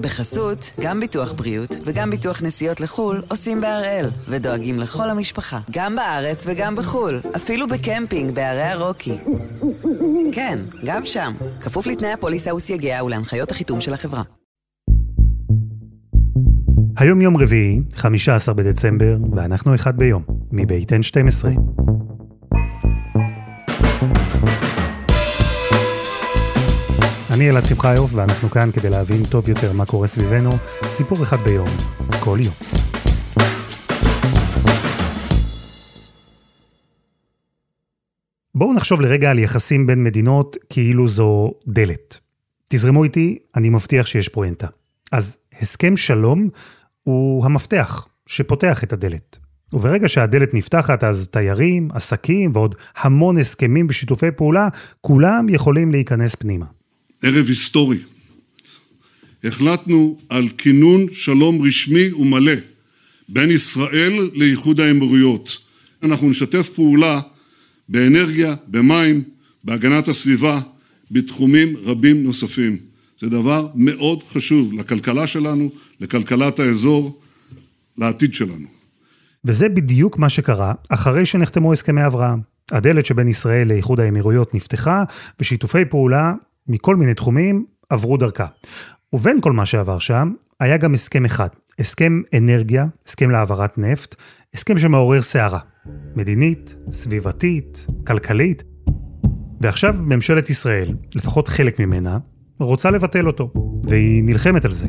בחסות, 0.00 0.70
גם 0.80 1.00
ביטוח 1.00 1.32
בריאות 1.32 1.76
וגם 1.84 2.10
ביטוח 2.10 2.42
נסיעות 2.42 2.80
לחו"ל 2.80 3.22
עושים 3.28 3.60
בהראל, 3.60 4.06
ודואגים 4.28 4.78
לכל 4.78 5.10
המשפחה, 5.10 5.58
גם 5.70 5.96
בארץ 5.96 6.44
וגם 6.46 6.76
בחו"ל, 6.76 7.20
אפילו 7.36 7.66
בקמפינג 7.68 8.34
בערי 8.34 8.62
הרוקי. 8.62 9.18
כן, 10.32 10.58
גם 10.84 11.06
שם, 11.06 11.32
כפוף 11.60 11.86
לתנאי 11.86 12.12
הפוליסה 12.12 12.54
וסייגיה 12.54 13.04
ולהנחיות 13.04 13.50
החיתום 13.50 13.80
של 13.80 13.94
החברה. 13.94 14.22
היום 16.96 17.20
יום 17.20 17.36
רביעי, 17.36 17.80
15 17.94 18.54
בדצמבר, 18.54 19.16
ואנחנו 19.32 19.74
אחד 19.74 19.96
ביום, 19.96 20.22
מבית 20.52 20.92
N12. 20.92 21.48
אני 27.40 27.50
אלעד 27.50 27.64
שמחיוף, 27.64 28.10
ואנחנו 28.14 28.50
כאן 28.50 28.70
כדי 28.72 28.90
להבין 28.90 29.24
טוב 29.24 29.48
יותר 29.48 29.72
מה 29.72 29.86
קורה 29.86 30.06
סביבנו, 30.06 30.50
סיפור 30.90 31.22
אחד 31.22 31.36
ביום, 31.36 31.68
כל 32.20 32.38
יום. 32.42 32.54
בואו 38.54 38.72
נחשוב 38.74 39.00
לרגע 39.00 39.30
על 39.30 39.38
יחסים 39.38 39.86
בין 39.86 40.04
מדינות 40.04 40.56
כאילו 40.70 41.08
זו 41.08 41.52
דלת. 41.68 42.18
תזרמו 42.68 43.04
איתי, 43.04 43.38
אני 43.56 43.70
מבטיח 43.70 44.06
שיש 44.06 44.28
פואנטה. 44.28 44.66
אז 45.12 45.38
הסכם 45.60 45.96
שלום 45.96 46.48
הוא 47.02 47.44
המפתח 47.44 48.08
שפותח 48.26 48.84
את 48.84 48.92
הדלת. 48.92 49.38
וברגע 49.72 50.08
שהדלת 50.08 50.54
נפתחת, 50.54 51.04
אז 51.04 51.28
תיירים, 51.28 51.88
עסקים 51.94 52.50
ועוד 52.54 52.74
המון 52.96 53.38
הסכמים 53.38 53.86
ושיתופי 53.90 54.30
פעולה, 54.30 54.68
כולם 55.00 55.46
יכולים 55.48 55.90
להיכנס 55.90 56.34
פנימה. 56.34 56.66
ערב 57.22 57.46
היסטורי. 57.46 57.98
החלטנו 59.44 60.18
על 60.28 60.48
כינון 60.58 61.06
שלום 61.12 61.62
רשמי 61.62 62.12
ומלא 62.12 62.52
בין 63.28 63.50
ישראל 63.50 64.30
לאיחוד 64.34 64.80
האמירויות. 64.80 65.58
אנחנו 66.02 66.30
נשתף 66.30 66.68
פעולה 66.68 67.20
באנרגיה, 67.88 68.54
במים, 68.68 69.22
בהגנת 69.64 70.08
הסביבה, 70.08 70.60
בתחומים 71.10 71.76
רבים 71.76 72.22
נוספים. 72.22 72.76
זה 73.20 73.28
דבר 73.28 73.68
מאוד 73.74 74.22
חשוב 74.32 74.72
לכלכלה 74.72 75.26
שלנו, 75.26 75.70
לכלכלת 76.00 76.58
האזור, 76.58 77.20
לעתיד 77.98 78.34
שלנו. 78.34 78.66
וזה 79.44 79.68
בדיוק 79.68 80.18
מה 80.18 80.28
שקרה 80.28 80.72
אחרי 80.88 81.26
שנחתמו 81.26 81.72
הסכמי 81.72 82.06
אברהם. 82.06 82.40
הדלת 82.72 83.06
שבין 83.06 83.28
ישראל 83.28 83.68
לאיחוד 83.68 84.00
האמירויות 84.00 84.54
נפתחה, 84.54 85.04
ושיתופי 85.40 85.84
פעולה 85.84 86.34
מכל 86.70 86.96
מיני 86.96 87.14
תחומים 87.14 87.64
עברו 87.88 88.16
דרכה. 88.16 88.46
ובין 89.12 89.40
כל 89.40 89.52
מה 89.52 89.66
שעבר 89.66 89.98
שם, 89.98 90.32
היה 90.60 90.76
גם 90.76 90.92
הסכם 90.94 91.24
אחד, 91.24 91.48
הסכם 91.78 92.22
אנרגיה, 92.36 92.86
הסכם 93.06 93.30
להעברת 93.30 93.78
נפט, 93.78 94.14
הסכם 94.54 94.78
שמעורר 94.78 95.22
סערה. 95.22 95.58
מדינית, 96.16 96.74
סביבתית, 96.90 97.86
כלכלית. 98.06 98.62
ועכשיו 99.60 99.94
ממשלת 100.00 100.50
ישראל, 100.50 100.94
לפחות 101.14 101.48
חלק 101.48 101.80
ממנה, 101.80 102.18
רוצה 102.58 102.90
לבטל 102.90 103.26
אותו, 103.26 103.52
והיא 103.88 104.24
נלחמת 104.24 104.64
על 104.64 104.72
זה. 104.72 104.88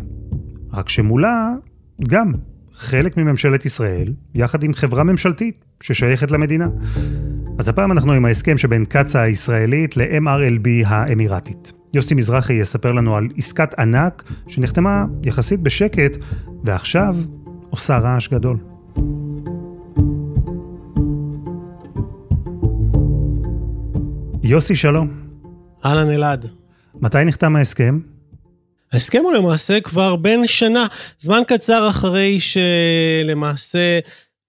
רק 0.73 0.89
שמולה, 0.89 1.53
גם, 2.07 2.33
חלק 2.73 3.17
מממשלת 3.17 3.65
ישראל, 3.65 4.13
יחד 4.35 4.63
עם 4.63 4.73
חברה 4.73 5.03
ממשלתית 5.03 5.65
ששייכת 5.81 6.31
למדינה. 6.31 6.67
אז 7.61 7.69
הפעם 7.69 7.91
אנחנו 7.91 8.13
עם 8.13 8.25
ההסכם 8.25 8.57
שבין 8.57 8.85
קצא"א 8.85 9.21
הישראלית 9.21 9.97
ל-MRLB 9.97 10.67
האמירתית. 10.85 11.71
יוסי 11.93 12.15
מזרחי 12.15 12.53
יספר 12.53 12.91
לנו 12.91 13.15
על 13.15 13.27
עסקת 13.37 13.79
ענק 13.79 14.23
שנחתמה 14.47 15.05
יחסית 15.23 15.59
בשקט, 15.59 16.17
ועכשיו 16.63 17.15
עושה 17.69 17.97
רעש 17.97 18.27
גדול. 18.27 18.57
יוסי, 24.43 24.75
שלום. 24.75 25.07
אהלן 25.85 26.09
אלעד. 26.09 26.45
מתי 27.01 27.25
נחתם 27.25 27.55
ההסכם? 27.55 27.99
ההסכם 28.91 29.21
הוא 29.23 29.33
למעשה 29.33 29.81
כבר 29.81 30.15
בין 30.15 30.47
שנה, 30.47 30.87
זמן 31.19 31.41
קצר 31.47 31.89
אחרי 31.89 32.39
שלמעשה 32.39 33.99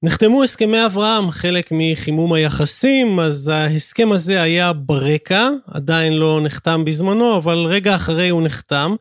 נחתמו 0.04 0.44
הסכמי 0.44 0.86
אברהם, 0.86 1.30
חלק 1.30 1.68
מחימום 1.72 2.32
היחסים, 2.32 3.20
אז 3.20 3.48
ההסכם 3.48 4.12
הזה 4.12 4.42
היה 4.42 4.72
ברקע, 4.72 5.48
עדיין 5.66 6.12
לא 6.12 6.40
נחתם 6.42 6.84
בזמנו, 6.84 7.36
אבל 7.36 7.54
רגע 7.54 7.96
אחרי 7.96 8.28
הוא 8.28 8.42
נחתם. 8.42 8.94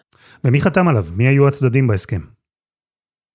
ומי 0.44 0.62
חתם 0.62 0.88
עליו? 0.88 1.06
מי 1.16 1.28
היו 1.28 1.47
הצדדים 1.47 1.88
בהסכם? 1.88 2.19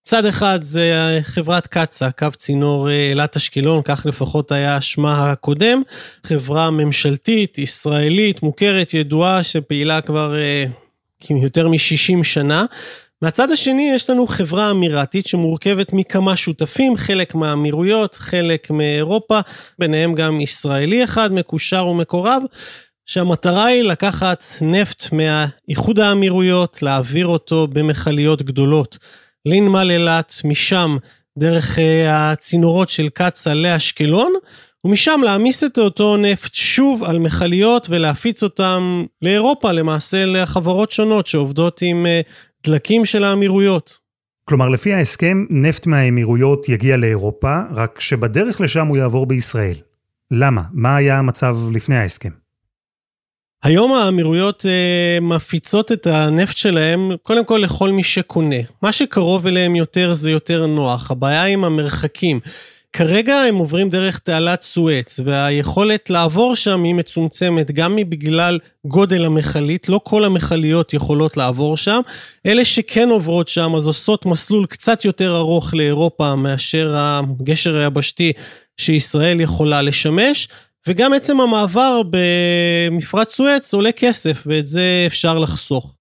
צד 0.04 0.25
אחד 0.25 0.62
זה 0.62 1.19
חברת 1.22 1.66
קצא"א, 1.66 2.10
קו 2.10 2.27
צינור 2.37 2.91
אה, 2.91 3.10
אילת 3.10 3.37
אשקלון, 3.37 3.83
כך 3.84 4.06
לפחות 4.06 4.53
היה 4.53 4.81
שמה 4.81 5.33
הקודם. 5.33 5.83
חברה 6.27 6.71
ממשלתית, 6.71 7.59
ישראלית, 7.59 8.43
מוכרת, 8.43 8.94
ידועה, 8.94 9.43
שפעילה 9.43 10.00
כבר 10.00 10.37
אה, 10.38 10.65
יותר 11.31 11.69
מ-60 11.69 12.25
שנה. 12.25 12.65
מהצד 13.22 13.50
השני 13.50 13.91
יש 13.94 14.10
לנו 14.10 14.27
חברה 14.27 14.71
אמירתית 14.71 15.27
שמורכבת 15.27 15.93
מכמה 15.93 16.37
שותפים, 16.37 16.97
חלק 16.97 17.34
מהאמירויות, 17.34 18.15
חלק 18.15 18.71
מאירופה, 18.71 19.41
ביניהם 19.78 20.15
גם 20.15 20.41
ישראלי 20.41 21.04
אחד, 21.04 21.32
מקושר 21.32 21.87
ומקורב, 21.87 22.43
שהמטרה 23.06 23.65
היא 23.65 23.82
לקחת 23.82 24.44
נפט 24.60 25.12
מהאיחוד 25.12 26.00
האמירויות, 26.00 26.82
להעביר 26.82 27.27
אותו 27.27 27.66
במכליות 27.66 28.43
גדולות. 28.43 28.99
לנמל 29.47 29.91
אילת, 29.91 30.34
משם 30.44 30.97
דרך 31.38 31.78
אה, 31.78 32.33
הצינורות 32.33 32.88
של 32.88 33.09
קצא"א 33.09 33.54
לאשקלון, 33.54 34.33
ומשם 34.84 35.21
להעמיס 35.25 35.65
את 35.65 35.78
אותו 35.78 36.16
נפט 36.16 36.54
שוב 36.54 37.04
על 37.04 37.19
מכליות 37.19 37.87
ולהפיץ 37.91 38.43
אותם 38.43 39.04
לאירופה, 39.22 39.72
למעשה 39.72 40.25
לחברות 40.27 40.93
שונות 40.93 41.27
שעובדות 41.27 41.83
עם 41.83 42.06
אה, 42.06 42.21
דלקים 42.65 43.05
של 43.05 43.25
האמירויות. 43.25 43.99
כלומר, 44.44 44.69
לפי 44.69 44.93
ההסכם, 44.93 45.44
נפט 45.50 45.87
מהאמירויות 45.87 46.69
יגיע 46.69 46.97
לאירופה, 46.97 47.61
רק 47.75 48.00
שבדרך 48.00 48.61
לשם 48.61 48.87
הוא 48.87 48.97
יעבור 48.97 49.27
בישראל. 49.27 49.77
למה? 50.31 50.62
מה 50.72 50.97
היה 50.97 51.19
המצב 51.19 51.56
לפני 51.72 51.97
ההסכם? 51.97 52.31
היום 53.62 53.93
האמירויות 53.93 54.66
אה, 54.66 55.19
מפיצות 55.21 55.93
את 55.93 56.06
הנפט 56.06 56.56
שלהם 56.56 57.11
קודם 57.22 57.45
כל 57.45 57.61
לכל 57.62 57.91
מי 57.91 58.05
שקונה. 58.05 58.56
מה 58.83 58.93
שקרוב 58.93 59.47
אליהם 59.47 59.77
יותר 59.77 60.15
זה 60.15 60.31
יותר 60.31 60.66
נוח, 60.66 61.11
הבעיה 61.11 61.45
עם 61.45 61.65
המרחקים. 61.65 62.41
כרגע 62.97 63.34
הם 63.34 63.55
עוברים 63.55 63.91
דרך 63.91 64.19
תעלת 64.19 64.62
סואץ, 64.62 65.21
והיכולת 65.25 66.11
לעבור 66.11 66.57
שם 66.57 66.83
היא 66.83 66.95
מצומצמת 66.95 67.71
גם 67.71 67.97
בגלל 68.09 68.59
גודל 68.87 69.25
המכלית, 69.25 69.89
לא 69.89 70.01
כל 70.05 70.25
המכליות 70.25 70.95
יכולות 70.95 71.37
לעבור 71.37 71.77
שם. 71.77 72.01
אלה 72.47 72.65
שכן 72.65 73.09
עוברות 73.09 73.49
שם 73.49 73.75
אז 73.77 73.87
עושות 73.87 74.27
מסלול 74.27 74.67
קצת 74.67 75.05
יותר 75.05 75.37
ארוך 75.37 75.75
לאירופה 75.75 76.34
מאשר 76.34 76.95
הגשר 76.97 77.77
היבשתי 77.77 78.33
שישראל 78.77 79.41
יכולה 79.41 79.83
לשמש, 79.83 80.49
וגם 80.89 81.13
עצם 81.13 81.41
המעבר 81.41 82.03
במפרץ 82.11 83.34
סואץ 83.34 83.75
עולה 83.75 83.93
כסף, 83.93 84.43
ואת 84.47 84.69
זה 84.69 85.05
אפשר 85.07 85.39
לחסוך. 85.39 85.95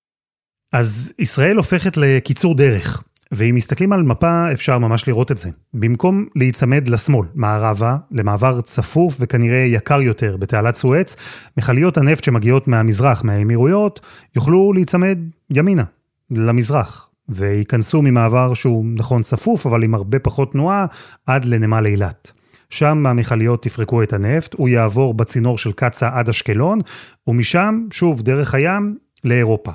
אז 0.73 1.13
ישראל 1.19 1.57
הופכת 1.57 1.97
לקיצור 1.97 2.55
דרך. 2.55 3.03
ואם 3.31 3.55
מסתכלים 3.55 3.93
על 3.93 4.03
מפה, 4.03 4.51
אפשר 4.53 4.77
ממש 4.77 5.07
לראות 5.07 5.31
את 5.31 5.37
זה. 5.37 5.49
במקום 5.73 6.25
להיצמד 6.35 6.87
לשמאל, 6.87 7.27
מערבה, 7.35 7.97
למעבר 8.11 8.61
צפוף 8.61 9.17
וכנראה 9.19 9.57
יקר 9.57 10.01
יותר 10.01 10.37
בתעלת 10.37 10.75
סואץ, 10.75 11.15
מכליות 11.57 11.97
הנפט 11.97 12.23
שמגיעות 12.23 12.67
מהמזרח, 12.67 13.23
מהאמירויות, 13.23 13.99
יוכלו 14.35 14.73
להיצמד 14.73 15.19
ימינה, 15.49 15.83
למזרח, 16.31 17.09
וייכנסו 17.29 18.01
ממעבר 18.01 18.53
שהוא 18.53 18.85
נכון 18.95 19.23
צפוף, 19.23 19.65
אבל 19.65 19.83
עם 19.83 19.95
הרבה 19.95 20.19
פחות 20.19 20.51
תנועה, 20.51 20.85
עד 21.25 21.45
לנמל 21.45 21.85
אילת. 21.85 22.31
שם 22.69 23.05
המכליות 23.05 23.63
תפרקו 23.63 24.03
את 24.03 24.13
הנפט, 24.13 24.53
הוא 24.53 24.69
יעבור 24.69 25.13
בצינור 25.13 25.57
של 25.57 25.71
קצא"א 25.71 26.19
עד 26.19 26.29
אשקלון, 26.29 26.79
ומשם, 27.27 27.87
שוב, 27.91 28.21
דרך 28.21 28.53
הים, 28.53 28.97
לאירופה. 29.23 29.71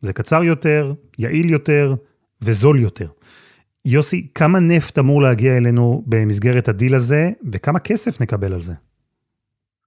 זה 0.00 0.12
קצר 0.12 0.42
יותר, 0.42 0.92
יעיל 1.18 1.50
יותר, 1.50 1.94
וזול 2.42 2.80
יותר. 2.80 3.08
יוסי, 3.84 4.26
כמה 4.34 4.60
נפט 4.60 4.98
אמור 4.98 5.22
להגיע 5.22 5.56
אלינו 5.56 6.02
במסגרת 6.06 6.68
הדיל 6.68 6.94
הזה, 6.94 7.30
וכמה 7.52 7.78
כסף 7.78 8.20
נקבל 8.20 8.52
על 8.52 8.60
זה? 8.60 8.72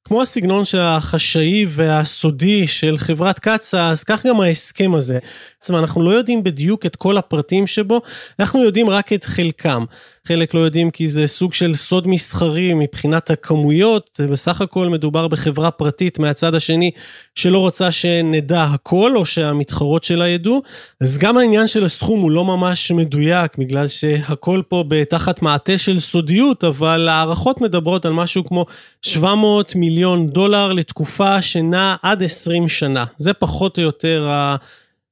כמו 0.03 0.21
הסגנון 0.21 0.63
החשאי 0.79 1.65
והסודי 1.69 2.67
של 2.67 2.97
חברת 2.97 3.39
קצא"א, 3.39 3.91
אז 3.91 4.03
כך 4.03 4.25
גם 4.25 4.41
ההסכם 4.41 4.95
הזה. 4.95 5.19
בעצם 5.59 5.75
אנחנו 5.75 6.03
לא 6.03 6.09
יודעים 6.09 6.43
בדיוק 6.43 6.85
את 6.85 6.95
כל 6.95 7.17
הפרטים 7.17 7.67
שבו, 7.67 8.01
אנחנו 8.39 8.63
יודעים 8.63 8.89
רק 8.89 9.13
את 9.13 9.23
חלקם. 9.23 9.85
חלק 10.27 10.53
לא 10.53 10.59
יודעים 10.59 10.91
כי 10.91 11.09
זה 11.09 11.27
סוג 11.27 11.53
של 11.53 11.75
סוד 11.75 12.07
מסחרי 12.07 12.73
מבחינת 12.73 13.29
הכמויות, 13.29 14.19
בסך 14.31 14.61
הכל 14.61 14.89
מדובר 14.89 15.27
בחברה 15.27 15.71
פרטית 15.71 16.19
מהצד 16.19 16.55
השני 16.55 16.91
שלא 17.35 17.57
רוצה 17.57 17.91
שנדע 17.91 18.63
הכל 18.63 19.13
או 19.15 19.25
שהמתחרות 19.25 20.03
שלה 20.03 20.27
ידעו, 20.27 20.61
אז 21.01 21.17
גם 21.17 21.37
העניין 21.37 21.67
של 21.67 21.85
הסכום 21.85 22.21
הוא 22.21 22.31
לא 22.31 22.45
ממש 22.45 22.91
מדויק 22.91 23.57
בגלל 23.57 23.87
שהכל 23.87 24.61
פה 24.69 24.83
בתחת 24.87 25.41
מעטה 25.41 25.77
של 25.77 25.99
סודיות, 25.99 26.63
אבל 26.63 27.09
הערכות 27.09 27.61
מדברות 27.61 28.05
על 28.05 28.13
משהו 28.13 28.45
כמו 28.45 28.65
700 29.01 29.75
מיליון 29.75 30.27
דולר 30.27 30.73
לתקופה 30.73 31.41
שנעה 31.41 31.95
עד 32.01 32.23
20 32.23 32.69
שנה, 32.69 33.05
זה 33.17 33.33
פחות 33.33 33.77
או 33.77 33.83
יותר 33.83 34.29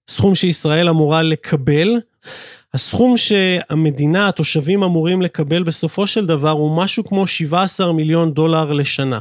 הסכום 0.07 0.35
שישראל 0.35 0.89
אמורה 0.89 1.21
לקבל. 1.21 1.99
הסכום 2.73 3.17
שהמדינה, 3.17 4.27
התושבים 4.27 4.83
אמורים 4.83 5.21
לקבל 5.21 5.63
בסופו 5.63 6.07
של 6.07 6.25
דבר 6.25 6.49
הוא 6.49 6.77
משהו 6.77 7.03
כמו 7.03 7.27
17 7.27 7.93
מיליון 7.93 8.33
דולר 8.33 8.71
לשנה. 8.71 9.19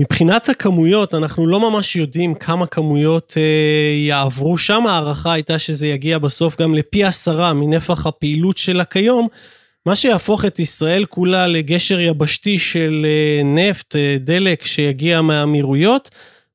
מבחינת 0.00 0.48
הכמויות, 0.48 1.14
אנחנו 1.14 1.46
לא 1.46 1.70
ממש 1.70 1.96
יודעים 1.96 2.34
כמה 2.34 2.66
כמויות 2.66 3.34
אה, 3.36 4.06
יעברו 4.06 4.58
שם, 4.58 4.86
ההערכה 4.86 5.32
הייתה 5.32 5.58
שזה 5.58 5.86
יגיע 5.86 6.18
בסוף 6.18 6.60
גם 6.60 6.74
לפי 6.74 7.04
עשרה 7.04 7.52
מנפח 7.52 8.06
הפעילות 8.06 8.58
שלה 8.58 8.84
כיום, 8.84 9.28
מה 9.86 9.94
שיהפוך 9.94 10.44
את 10.44 10.58
ישראל 10.58 11.04
כולה 11.04 11.46
לגשר 11.46 12.00
יבשתי 12.00 12.58
של 12.58 13.06
אה, 13.08 13.42
נפט, 13.44 13.96
אה, 13.96 14.16
דלק 14.20 14.64
שיגיע 14.64 15.22
מהאמירויות, 15.22 16.10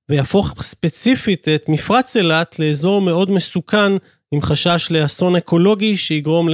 ויהפוך 0.10 0.54
ספציפית 0.62 1.48
את 1.48 1.70
מפרץ 1.70 2.16
אילת 2.16 2.60
לאזור 2.60 3.02
מאוד 3.02 3.32
מסוכן 3.32 3.92
עם 4.32 4.42
חשש 4.42 4.88
לאסון 4.92 5.36
אקולוגי 5.36 5.98
שיגרום 5.98 6.50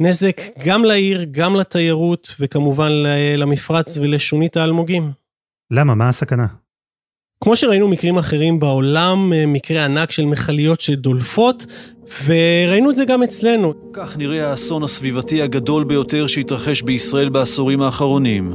לנזק 0.00 0.40
גם 0.66 0.84
לעיר, 0.84 1.24
גם 1.30 1.56
לתיירות 1.56 2.34
וכמובן 2.40 2.92
למפרץ 3.36 3.96
ולשונית 3.96 4.56
האלמוגים. 4.56 5.10
למה? 5.70 5.94
מה 5.94 6.08
הסכנה? 6.08 6.46
כמו 7.44 7.56
שראינו 7.56 7.88
מקרים 7.88 8.18
אחרים 8.18 8.60
בעולם, 8.60 9.32
מקרה 9.46 9.84
ענק 9.84 10.10
של 10.10 10.24
מכליות 10.24 10.80
שדולפות, 10.80 11.66
וראינו 12.24 12.90
את 12.90 12.96
זה 12.96 13.04
גם 13.04 13.22
אצלנו. 13.22 13.74
כך 13.92 14.16
נראה 14.16 14.50
האסון 14.50 14.82
הסביבתי 14.82 15.42
הגדול 15.42 15.84
ביותר 15.84 16.26
שהתרחש 16.26 16.82
בישראל 16.82 17.28
בעשורים 17.28 17.82
האחרונים. 17.82 18.52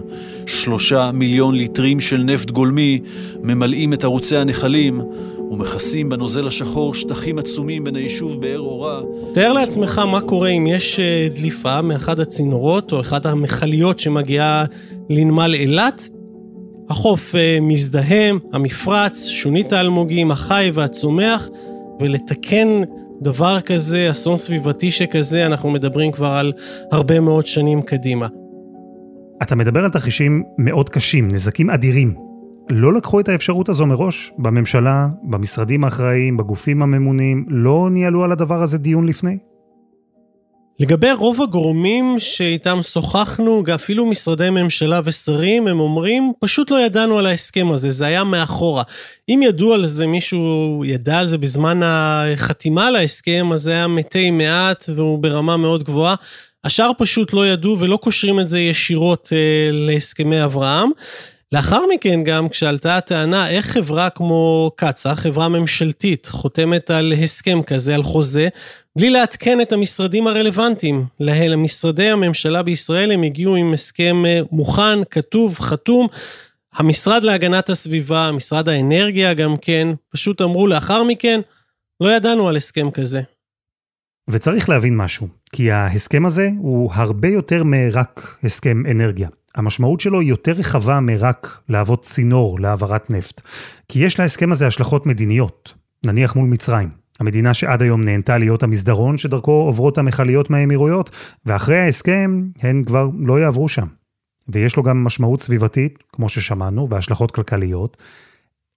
שלושה 0.48 1.12
מיליון 1.14 1.56
ליטרים 1.56 2.00
של 2.00 2.18
נפט 2.18 2.52
גולמי 2.52 3.00
ממלאים 3.44 3.94
את 3.94 4.04
ערוצי 4.04 4.38
הנחלים 4.38 5.02
ומכסים 5.52 6.10
בנוזל 6.10 6.48
השחור 6.48 6.94
שטחים 6.94 7.40
עצומים 7.40 7.84
בין 7.84 7.96
היישוב 7.96 8.42
באר 8.42 8.60
אורה. 8.60 9.02
תאר 9.34 9.54
לעצמך 9.54 10.02
מה 10.12 10.22
קורה 10.22 10.50
אם 10.50 10.68
יש 10.68 11.00
אה, 11.00 11.28
דליפה 11.36 11.82
מאחד 11.82 12.20
הצינורות 12.20 12.92
או 12.92 13.00
אחת 13.00 13.26
המכליות 13.26 14.00
שמגיעה 14.00 14.66
לנמל 15.10 15.54
אילת. 15.54 16.10
החוף 16.90 17.36
אה, 17.36 17.58
מזדהם, 17.62 18.40
המפרץ, 18.54 19.26
שונית 19.26 19.74
האלמוגים, 19.74 20.32
החי 20.32 20.72
והצומח, 20.74 21.50
ולתקן 22.00 22.68
דבר 23.22 23.62
כזה, 23.62 24.12
אסון 24.12 24.38
סביבתי 24.38 24.92
שכזה, 24.92 25.46
אנחנו 25.46 25.70
מדברים 25.70 26.12
כבר 26.12 26.28
על 26.28 26.54
הרבה 26.92 27.20
מאוד 27.20 27.46
שנים 27.46 27.82
קדימה. 27.82 28.28
אתה 29.42 29.56
מדבר 29.56 29.84
על 29.84 29.90
תרחישים 29.90 30.44
מאוד 30.58 30.90
קשים, 30.90 31.28
נזקים 31.32 31.70
אדירים. 31.70 32.35
לא 32.70 32.94
לקחו 32.94 33.20
את 33.20 33.30
האפשרות 33.30 33.70
הזו 33.70 33.86
מראש? 33.86 34.32
בממשלה, 34.38 35.08
במשרדים 35.24 35.84
האחראיים, 35.84 36.38
בגופים 36.38 36.82
הממונים, 36.82 37.46
לא 37.50 37.88
ניהלו 37.92 38.24
על 38.24 38.32
הדבר 38.32 38.64
הזה 38.64 38.78
דיון 38.78 39.08
לפני? 39.08 39.38
לגבי 40.80 41.12
רוב 41.12 41.42
הגורמים 41.42 42.16
שאיתם 42.20 42.80
שוחחנו, 42.82 43.64
אפילו 43.76 44.06
משרדי 44.06 44.50
ממשלה 44.50 45.00
ושרים, 45.06 45.68
הם 45.68 45.80
אומרים, 45.80 46.34
פשוט 46.40 46.72
לא 46.72 46.82
ידענו 46.82 47.20
על 47.20 47.26
ההסכם 47.26 47.72
הזה, 47.72 47.92
זה 47.92 48.06
היה 48.06 48.24
מאחורה. 48.24 48.84
אם 49.30 49.40
ידעו 49.44 49.74
על 49.74 49.86
זה, 49.86 50.08
מישהו 50.08 50.84
ידע 50.86 51.20
על 51.20 51.28
זה 51.28 51.38
בזמן 51.38 51.80
החתימה 51.84 52.88
על 52.88 52.96
ההסכם, 52.96 53.50
אז 53.54 53.62
זה 53.62 53.72
היה 53.72 53.88
מתי 53.88 54.32
מעט 54.32 54.90
והוא 54.96 55.20
ברמה 55.20 55.58
מאוד 55.58 55.84
גבוהה. 55.84 56.16
השאר 56.64 56.92
פשוט 56.98 57.34
לא 57.34 57.48
ידעו 57.48 57.80
ולא 57.80 57.98
קושרים 57.98 58.40
את 58.40 58.50
זה 58.50 58.60
ישירות 58.60 59.30
אה, 59.32 59.70
להסכמי 59.72 60.44
אברהם. 60.44 60.90
לאחר 61.52 61.82
מכן 61.96 62.24
גם 62.24 62.50
כשעלתה 62.50 62.98
הטענה 62.98 63.50
איך 63.50 63.66
חברה 63.66 64.10
כמו 64.10 64.72
קצא"א, 64.76 65.16
חברה 65.16 65.50
ממשלתית, 65.50 66.28
חותמת 66.28 66.90
על 66.90 67.14
הסכם 67.24 67.62
כזה, 67.62 67.96
על 67.96 68.04
חוזה, 68.04 68.48
בלי 68.96 69.10
לעדכן 69.10 69.62
את 69.62 69.74
המשרדים 69.74 70.28
הרלוונטיים. 70.28 71.06
למשרדי 71.20 72.10
הממשלה 72.10 72.64
בישראל 72.64 73.12
הם 73.12 73.24
הגיעו 73.24 73.56
עם 73.56 73.74
הסכם 73.74 74.26
אה, 74.26 74.42
מוכן, 74.52 75.04
כתוב, 75.12 75.60
חתום. 75.60 76.08
המשרד 76.74 77.24
להגנת 77.24 77.70
הסביבה, 77.70 78.32
משרד 78.32 78.70
האנרגיה 78.70 79.34
גם 79.34 79.58
כן, 79.62 79.88
פשוט 80.10 80.42
אמרו 80.42 80.68
לאחר 80.68 81.04
מכן, 81.04 81.42
לא 82.02 82.16
ידענו 82.16 82.48
על 82.48 82.58
הסכם 82.58 82.92
כזה. 82.92 83.22
וצריך 84.30 84.70
להבין 84.70 84.98
משהו, 84.98 85.28
כי 85.52 85.72
ההסכם 85.72 86.26
הזה 86.26 86.50
הוא 86.58 86.92
הרבה 86.94 87.28
יותר 87.28 87.64
מרק 87.64 88.38
הסכם 88.44 88.84
אנרגיה. 88.92 89.30
המשמעות 89.56 90.00
שלו 90.00 90.20
היא 90.20 90.30
יותר 90.30 90.52
רחבה 90.52 91.00
מרק 91.00 91.60
להוות 91.70 92.04
צינור 92.04 92.60
להעברת 92.60 93.10
נפט. 93.10 93.42
כי 93.90 94.00
יש 94.00 94.20
להסכם 94.20 94.52
הזה 94.52 94.68
השלכות 94.68 95.06
מדיניות, 95.06 95.74
נניח 96.06 96.36
מול 96.36 96.50
מצרים. 96.50 96.90
המדינה 97.20 97.54
שעד 97.54 97.82
היום 97.82 98.04
נהנתה 98.04 98.38
להיות 98.38 98.64
המסדרון 98.64 99.18
שדרכו 99.18 99.52
עוברות 99.52 99.98
המכליות 99.98 100.50
מהאמירויות, 100.50 101.10
ואחרי 101.46 101.80
ההסכם 101.80 102.44
הן 102.62 102.84
כבר 102.84 103.10
לא 103.20 103.40
יעברו 103.40 103.70
שם. 103.70 103.88
ויש 104.50 104.76
לו 104.76 104.84
גם 104.84 105.04
משמעות 105.04 105.42
סביבתית, 105.42 106.04
כמו 106.14 106.30
ששמענו, 106.30 106.90
והשלכות 106.90 107.32
כלכליות. 107.32 107.98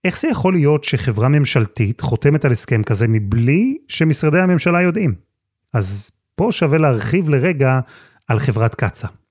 איך 0.05 0.21
זה 0.21 0.29
יכול 0.29 0.53
להיות 0.53 0.85
שחברה 0.85 1.29
ממשלתית 1.29 2.01
חותמת 2.01 2.45
על 2.45 2.53
הסכם 2.53 2.83
כזה 2.83 3.09
מבלי 3.09 3.79
שמשרדי 3.89 4.39
הממשלה 4.39 4.83
יודעים? 4.83 5.15
אז 5.75 6.11
פה 6.35 6.49
שווה 6.51 6.79
להרחיב 6.79 7.29
לרגע 7.29 7.81
על 8.29 8.39
חברת 8.39 8.75
קצא"א. 8.75 9.28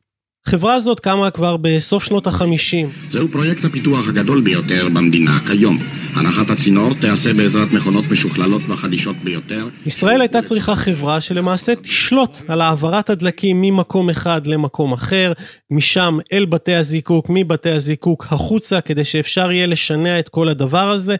החברה 0.47 0.73
הזאת 0.73 0.99
קמה 0.99 1.31
כבר 1.31 1.57
בסוף 1.57 2.03
שנות 2.03 2.27
החמישים. 2.27 2.89
זהו 3.09 3.27
פרויקט 3.31 3.65
הפיתוח 3.65 4.07
הגדול 4.07 4.41
ביותר 4.41 4.89
במדינה 4.93 5.39
כיום. 5.47 5.77
הנחת 6.15 6.49
הצינור 6.49 6.93
תיעשה 6.93 7.33
בעזרת 7.33 7.71
מכונות 7.71 8.05
משוכללות 8.11 8.61
והחדישות 8.67 9.15
ביותר. 9.23 9.67
ישראל 9.85 10.21
הייתה 10.21 10.41
צריכה 10.41 10.75
חברה 10.75 11.21
שלמעשה 11.21 11.75
תשלוט 11.75 12.37
על 12.47 12.61
העברת 12.61 13.09
הדלקים 13.09 13.61
ממקום 13.61 14.09
אחד 14.09 14.47
למקום 14.47 14.93
אחר, 14.93 15.33
משם 15.71 16.17
אל 16.33 16.45
בתי 16.45 16.75
הזיקוק, 16.75 17.25
מבתי 17.29 17.71
הזיקוק 17.71 18.25
החוצה, 18.29 18.81
כדי 18.81 19.03
שאפשר 19.03 19.51
יהיה 19.51 19.67
לשנע 19.67 20.19
את 20.19 20.29
כל 20.29 20.49
הדבר 20.49 20.89
הזה. 20.89 21.15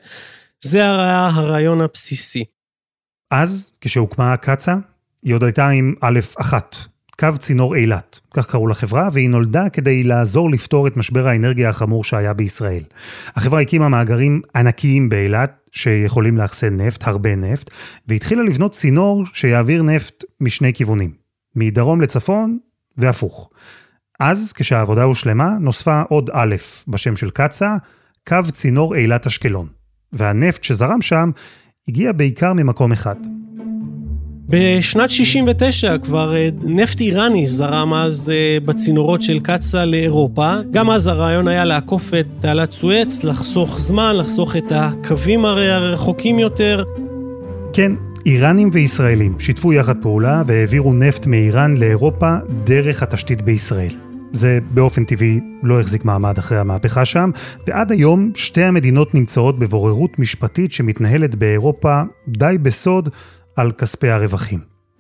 זה 0.64 0.78
היה 0.78 1.30
הרעיון 1.34 1.82
הבסיסי. 1.82 2.44
אז, 3.32 3.72
כשהוקמה 3.82 4.38
קצא"א, 4.38 4.76
היא 5.24 5.36
עוד 5.36 5.44
הייתה 5.44 5.70
עם 5.70 5.94
א' 6.02 6.20
אחת, 6.42 6.76
קו 7.20 7.30
צינור 7.40 7.76
אילת, 7.76 8.20
כך 8.34 8.46
קראו 8.46 8.68
לחברה, 8.68 9.10
והיא 9.14 9.30
נולדה 9.30 9.70
כדי 9.70 10.04
לעזור 10.04 10.50
לפתור 10.52 10.88
את 10.88 10.98
משבר 10.98 11.28
האנרגיה 11.28 11.70
החמור 11.70 12.04
שהיה 12.04 12.34
בישראל. 12.34 12.84
החברה 13.36 13.62
הקימה 13.62 13.90
מאגרים 13.90 14.42
ענקיים 14.56 15.10
באילת, 15.10 15.70
שיכולים 15.72 16.38
לאחסן 16.38 16.82
נפט, 16.82 17.08
הרבה 17.08 17.36
נפט, 17.36 17.70
והתחילה 18.08 18.44
לבנות 18.44 18.72
צינור 18.72 19.24
שיעביר 19.34 19.84
נפט 19.84 20.24
משני 20.42 20.74
כיוונים, 20.74 21.12
מדרום 21.56 22.02
לצפון 22.02 22.58
והפוך. 22.98 23.50
אז, 24.20 24.54
כשהעבודה 24.54 25.04
הושלמה, 25.04 25.58
נוספה 25.60 26.02
עוד 26.10 26.30
א' 26.34 26.56
בשם 26.88 27.16
של 27.16 27.30
קצא"א, 27.30 27.78
קו 28.28 28.52
צינור 28.52 28.96
אילת 28.96 29.28
אשקלון. 29.28 29.68
והנפט 30.14 30.64
שזרם 30.64 31.02
שם 31.02 31.32
הגיע 31.88 32.12
בעיקר 32.12 32.54
ממקום 32.54 32.92
אחד. 32.92 33.16
בשנת 34.50 35.10
69 35.10 35.98
כבר 35.98 36.36
אה, 36.36 36.50
נפט 36.62 37.00
איראני 37.00 37.48
זרם 37.48 37.94
אז 37.94 38.30
אה, 38.30 38.58
בצינורות 38.66 39.22
של 39.22 39.40
קצא"א 39.40 39.86
לאירופה. 39.86 40.56
גם 40.72 40.90
אז 40.90 41.08
הרעיון 41.08 41.48
היה 41.48 41.66
לעקוף 41.66 42.14
את 42.14 42.26
תעלת 42.42 42.72
סואץ, 42.72 43.24
לחסוך 43.24 43.80
זמן, 43.80 44.16
לחסוך 44.16 44.56
את 44.56 44.72
הקווים 44.72 45.46
הרי 45.46 45.72
הרחוקים 45.72 46.40
יותר. 46.40 46.84
כן, 47.74 47.92
איראנים 48.26 48.70
וישראלים 48.74 49.40
שיתפו 49.40 49.74
יחד 49.74 50.02
פעולה 50.02 50.44
והעבירו 50.46 50.94
נפט 50.94 51.28
מאיראן 51.28 51.78
לאירופה 51.78 52.36
דרך 52.64 53.04
התשתית 53.04 53.42
בישראל. 53.42 53.94
זה 54.32 54.60
באופן 54.72 55.04
טבעי 55.04 55.40
לא 55.64 55.80
החזיק 55.80 56.06
מעמד 56.06 56.38
אחרי 56.38 56.58
המהפכה 56.58 57.06
שם, 57.06 57.32
ועד 57.68 57.92
היום 57.92 58.32
שתי 58.36 58.64
המדינות 58.64 59.16
נמצאות 59.16 59.60
בבוררות 59.60 60.20
משפטית 60.20 60.72
שמתנהלת 60.72 61.36
באירופה 61.36 62.02
די 62.28 62.56
בסוד 62.62 63.10
על 63.58 63.72
כספי 63.72 64.10
הרווחים. 64.10 64.60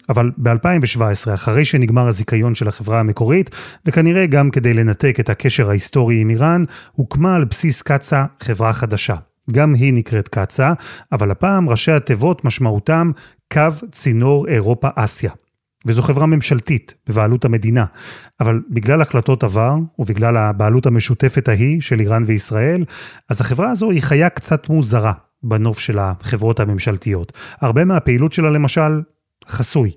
אבל 0.09 0.31
ב-2017, 0.37 1.33
אחרי 1.33 1.65
שנגמר 1.65 2.07
הזיכיון 2.07 2.55
של 2.55 2.67
החברה 2.67 2.99
המקורית, 2.99 3.49
וכנראה 3.85 4.25
גם 4.25 4.49
כדי 4.49 4.73
לנתק 4.73 5.19
את 5.19 5.29
הקשר 5.29 5.69
ההיסטורי 5.69 6.21
עם 6.21 6.29
איראן, 6.29 6.63
הוקמה 6.91 7.35
על 7.35 7.45
בסיס 7.45 7.81
קצא"א 7.81 8.25
חברה 8.45 8.73
חדשה. 8.73 9.15
גם 9.51 9.73
היא 9.73 9.93
נקראת 9.93 10.27
קצא"א, 10.27 10.73
אבל 11.11 11.31
הפעם 11.31 11.69
ראשי 11.69 11.91
התיבות 11.91 12.45
משמעותם 12.45 13.11
קו 13.53 13.61
צינור 13.91 14.47
אירופה-אסיה. 14.47 15.31
וזו 15.85 16.01
חברה 16.01 16.25
ממשלתית 16.25 16.93
בבעלות 17.07 17.45
המדינה. 17.45 17.85
אבל 18.39 18.61
בגלל 18.69 19.01
החלטות 19.01 19.43
עבר, 19.43 19.75
ובגלל 19.99 20.37
הבעלות 20.37 20.85
המשותפת 20.85 21.47
ההיא 21.47 21.81
של 21.81 21.99
איראן 21.99 22.23
וישראל, 22.27 22.83
אז 23.29 23.41
החברה 23.41 23.69
הזו 23.69 23.91
היא 23.91 24.01
חיה 24.01 24.29
קצת 24.29 24.69
מוזרה 24.69 25.13
בנוף 25.43 25.79
של 25.79 25.99
החברות 25.99 26.59
הממשלתיות. 26.59 27.33
הרבה 27.61 27.85
מהפעילות 27.85 28.33
שלה 28.33 28.49
למשל 28.49 29.01
חסוי. 29.47 29.91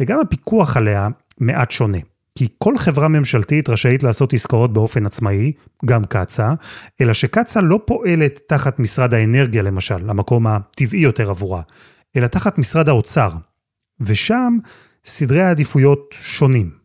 וגם 0.00 0.20
הפיקוח 0.20 0.76
עליה 0.76 1.08
מעט 1.38 1.70
שונה. 1.70 1.98
כי 2.38 2.48
כל 2.58 2.76
חברה 2.76 3.08
ממשלתית 3.08 3.68
רשאית 3.68 4.02
לעשות 4.02 4.32
עסקאות 4.32 4.72
באופן 4.72 5.06
עצמאי, 5.06 5.52
גם 5.84 6.04
קצ"א, 6.04 6.52
אלא 7.00 7.12
שקצ"א 7.12 7.60
לא 7.60 7.80
פועלת 7.84 8.40
תחת 8.46 8.78
משרד 8.78 9.14
האנרגיה 9.14 9.62
למשל, 9.62 10.10
המקום 10.10 10.46
הטבעי 10.46 11.00
יותר 11.00 11.30
עבורה, 11.30 11.62
אלא 12.16 12.26
תחת 12.26 12.58
משרד 12.58 12.88
האוצר. 12.88 13.30
ושם 14.00 14.56
סדרי 15.04 15.42
העדיפויות 15.42 16.14
שונים. 16.20 16.79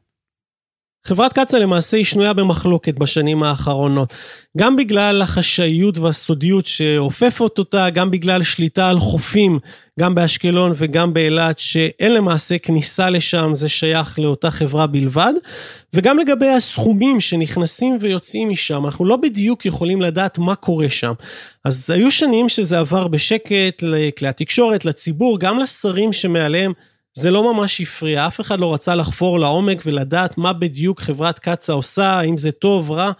חברת 1.07 1.33
קצא"א 1.33 1.59
למעשה 1.59 1.97
היא 1.97 2.05
שנויה 2.05 2.33
במחלוקת 2.33 2.93
בשנים 2.93 3.43
האחרונות. 3.43 4.13
גם 4.57 4.75
בגלל 4.75 5.21
החשאיות 5.21 5.97
והסודיות 5.97 6.65
שאופפת 6.65 7.57
אותה, 7.57 7.89
גם 7.89 8.11
בגלל 8.11 8.43
שליטה 8.43 8.89
על 8.89 8.99
חופים, 8.99 9.59
גם 9.99 10.15
באשקלון 10.15 10.73
וגם 10.75 11.13
באילת, 11.13 11.59
שאין 11.59 12.13
למעשה 12.13 12.57
כניסה 12.57 13.09
לשם, 13.09 13.51
זה 13.53 13.69
שייך 13.69 14.19
לאותה 14.19 14.51
חברה 14.51 14.87
בלבד. 14.87 15.33
וגם 15.93 16.17
לגבי 16.19 16.49
הסכומים 16.49 17.21
שנכנסים 17.21 17.97
ויוצאים 18.01 18.49
משם, 18.49 18.85
אנחנו 18.85 19.05
לא 19.05 19.15
בדיוק 19.15 19.65
יכולים 19.65 20.01
לדעת 20.01 20.37
מה 20.37 20.55
קורה 20.55 20.89
שם. 20.89 21.13
אז 21.65 21.89
היו 21.89 22.11
שנים 22.11 22.49
שזה 22.49 22.79
עבר 22.79 23.07
בשקט 23.07 23.83
לכלי 23.83 24.27
התקשורת, 24.27 24.85
לציבור, 24.85 25.39
גם 25.39 25.59
לשרים 25.59 26.13
שמעליהם. 26.13 26.73
זה 27.17 27.31
לא 27.31 27.53
ממש 27.53 27.81
הפריע, 27.81 28.27
אף 28.27 28.41
אחד 28.41 28.59
לא 28.59 28.73
רצה 28.73 28.95
לחפור 28.95 29.39
לעומק 29.39 29.81
ולדעת 29.85 30.37
מה 30.37 30.53
בדיוק 30.53 31.01
חברת 31.01 31.39
קצא"א 31.39 31.75
עושה, 31.75 32.09
האם 32.11 32.37
זה 32.37 32.51
טוב, 32.51 32.91
רע, 32.91 33.11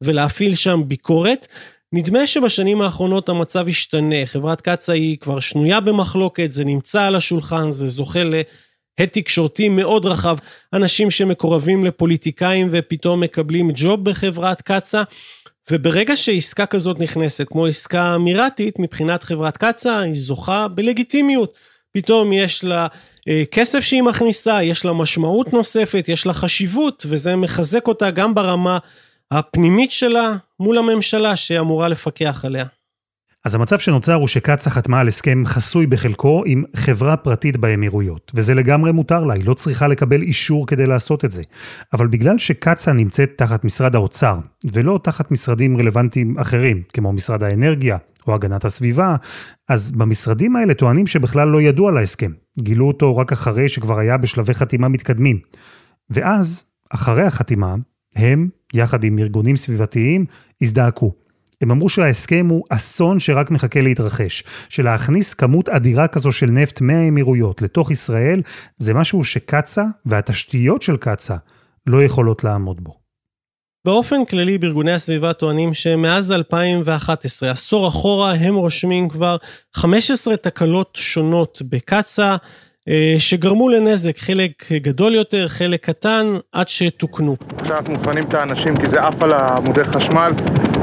ולהפעיל 0.00 0.54
שם 0.54 0.82
ביקורת. 0.86 1.48
נדמה 1.92 2.26
שבשנים 2.26 2.82
האחרונות 2.82 3.28
המצב 3.28 3.68
השתנה, 3.68 4.26
חברת 4.26 4.60
קצא"א 4.60 4.94
היא 4.94 5.18
כבר 5.18 5.40
שנויה 5.40 5.80
במחלוקת, 5.80 6.52
זה 6.52 6.64
נמצא 6.64 7.02
על 7.02 7.14
השולחן, 7.14 7.70
זה 7.70 7.88
זוכה 7.88 8.24
להד 8.24 9.08
תקשורתי 9.12 9.68
מאוד 9.68 10.06
רחב, 10.06 10.36
אנשים 10.72 11.10
שמקורבים 11.10 11.84
לפוליטיקאים 11.84 12.68
ופתאום 12.72 13.20
מקבלים 13.20 13.70
ג'וב 13.74 14.04
בחברת 14.04 14.62
קצא"א. 14.62 15.02
וברגע 15.70 16.16
שעסקה 16.16 16.66
כזאת 16.66 16.98
נכנסת, 16.98 17.46
כמו 17.48 17.66
עסקה 17.66 18.14
אמירתית, 18.14 18.78
מבחינת 18.78 19.22
חברת 19.22 19.56
קצא"א, 19.56 19.98
היא 19.98 20.14
זוכה 20.14 20.68
בלגיטימיות. 20.68 21.54
פתאום 21.92 22.32
יש 22.32 22.64
לה 22.64 22.86
כסף 23.50 23.80
שהיא 23.80 24.02
מכניסה, 24.02 24.62
יש 24.62 24.84
לה 24.84 24.92
משמעות 24.92 25.52
נוספת, 25.52 26.04
יש 26.08 26.26
לה 26.26 26.34
חשיבות, 26.34 27.06
וזה 27.08 27.36
מחזק 27.36 27.86
אותה 27.86 28.10
גם 28.10 28.34
ברמה 28.34 28.78
הפנימית 29.30 29.90
שלה 29.90 30.36
מול 30.60 30.78
הממשלה 30.78 31.36
שאמורה 31.36 31.88
לפקח 31.88 32.44
עליה. 32.44 32.64
אז 33.44 33.54
המצב 33.54 33.78
שנוצר 33.78 34.14
הוא 34.14 34.28
שקצ"א 34.28 34.70
חתמה 34.70 35.00
על 35.00 35.08
הסכם 35.08 35.42
חסוי 35.46 35.86
בחלקו 35.86 36.42
עם 36.46 36.64
חברה 36.76 37.16
פרטית 37.16 37.56
באמירויות, 37.56 38.32
וזה 38.34 38.54
לגמרי 38.54 38.92
מותר 38.92 39.24
לה, 39.24 39.34
היא 39.34 39.46
לא 39.46 39.54
צריכה 39.54 39.88
לקבל 39.88 40.22
אישור 40.22 40.66
כדי 40.66 40.86
לעשות 40.86 41.24
את 41.24 41.30
זה. 41.30 41.42
אבל 41.92 42.06
בגלל 42.06 42.38
שקצ"א 42.38 42.92
נמצאת 42.92 43.32
תחת 43.36 43.64
משרד 43.64 43.94
האוצר, 43.94 44.38
ולא 44.72 45.00
תחת 45.02 45.30
משרדים 45.30 45.76
רלוונטיים 45.76 46.38
אחרים, 46.38 46.82
כמו 46.92 47.12
משרד 47.12 47.42
האנרגיה 47.42 47.96
או 48.28 48.34
הגנת 48.34 48.64
הסביבה, 48.64 49.16
אז 49.68 49.90
במשרדים 49.90 50.56
האלה 50.56 50.74
טוענים 50.74 51.06
שבכלל 51.06 51.48
לא 51.48 51.60
ידעו 51.60 51.88
על 51.88 51.96
ההסכם. 51.96 52.32
גילו 52.58 52.86
אותו 52.86 53.16
רק 53.16 53.32
אחרי 53.32 53.68
שכבר 53.68 53.98
היה 53.98 54.16
בשלבי 54.16 54.54
חתימה 54.54 54.88
מתקדמים. 54.88 55.38
ואז, 56.10 56.64
אחרי 56.90 57.22
החתימה, 57.22 57.74
הם, 58.16 58.48
יחד 58.74 59.04
עם 59.04 59.18
ארגונים 59.18 59.56
סביבתיים, 59.56 60.24
הזדעקו. 60.62 61.12
הם 61.60 61.70
אמרו 61.70 61.88
שההסכם 61.88 62.46
הוא 62.50 62.64
אסון 62.70 63.20
שרק 63.20 63.50
מחכה 63.50 63.80
להתרחש, 63.80 64.44
שלהכניס 64.68 65.34
כמות 65.34 65.68
אדירה 65.68 66.08
כזו 66.08 66.32
של 66.32 66.46
נפט 66.46 66.80
מהאמירויות 66.80 67.62
לתוך 67.62 67.90
ישראל, 67.90 68.42
זה 68.76 68.94
משהו 68.94 69.24
שקצ"א 69.24 69.84
והתשתיות 70.06 70.82
של 70.82 70.96
קצ"א 70.96 71.36
לא 71.86 72.02
יכולות 72.02 72.44
לעמוד 72.44 72.84
בו. 72.84 73.07
באופן 73.84 74.24
כללי 74.24 74.58
בארגוני 74.58 74.92
הסביבה 74.92 75.32
טוענים 75.32 75.74
שמאז 75.74 76.32
2011, 76.32 77.50
עשור 77.50 77.88
אחורה, 77.88 78.32
הם 78.32 78.54
רושמים 78.54 79.08
כבר 79.08 79.36
15 79.76 80.36
תקלות 80.36 80.90
שונות 80.96 81.62
בקצא"א, 81.70 82.36
אה, 82.88 83.14
שגרמו 83.18 83.68
לנזק, 83.68 84.18
חלק 84.18 84.72
גדול 84.72 85.14
יותר, 85.14 85.48
חלק 85.48 85.84
קטן, 85.84 86.26
עד 86.52 86.68
שתוקנו. 86.68 87.36
עכשיו 87.58 87.76
אנחנו 87.76 87.92
מפנים 87.92 88.24
את 88.28 88.34
האנשים 88.34 88.76
כי 88.76 88.90
זה 88.92 89.00
עף 89.00 89.22
על 89.22 89.32
עמודי 89.32 89.84
חשמל, 89.84 90.32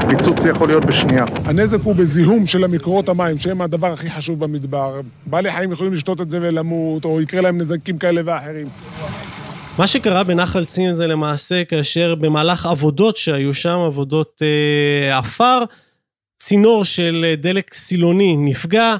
פיצוץ 0.08 0.36
יכול 0.54 0.68
להיות 0.68 0.84
בשנייה. 0.84 1.24
הנזק 1.44 1.78
הוא 1.84 1.94
בזיהום 1.94 2.46
של 2.46 2.64
המקורות 2.64 3.08
המים, 3.08 3.38
שהם 3.38 3.60
הדבר 3.60 3.92
הכי 3.92 4.10
חשוב 4.10 4.44
במדבר. 4.44 5.00
בעלי 5.26 5.50
חיים 5.50 5.72
יכולים 5.72 5.92
לשתות 5.92 6.20
את 6.20 6.30
זה 6.30 6.38
ולמות, 6.42 7.04
או 7.04 7.20
יקרה 7.20 7.40
להם 7.40 7.58
נזקים 7.58 7.98
כאלה 7.98 8.20
ואחרים. 8.24 8.66
מה 9.78 9.86
שקרה 9.86 10.24
בנחל 10.24 10.64
צין 10.64 10.96
זה 10.96 11.06
למעשה 11.06 11.64
כאשר 11.64 12.14
במהלך 12.14 12.66
עבודות 12.66 13.16
שהיו 13.16 13.54
שם, 13.54 13.78
עבודות 13.78 14.42
אה, 14.42 15.18
עפר, 15.18 15.62
צינור 16.42 16.84
של 16.84 17.34
דלק 17.40 17.74
סילוני 17.74 18.36
נפגע, 18.36 18.96